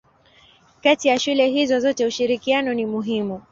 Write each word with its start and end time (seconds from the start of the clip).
Kati 0.81 1.07
ya 1.07 1.19
shule 1.19 1.47
hizo 1.47 1.79
zote 1.79 2.05
ushirikiano 2.05 2.73
ni 2.73 2.85
muhimu. 2.85 3.41